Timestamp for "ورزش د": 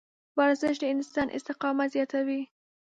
0.37-0.83